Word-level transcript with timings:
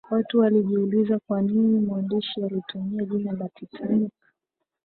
watu 0.09 0.39
walijiuliza 0.39 1.19
kwa 1.19 1.41
nini 1.41 1.79
mwandishi 1.79 2.43
alitumia 2.43 3.05
jina 3.05 3.31
la 3.33 3.49
titanic 3.49 4.13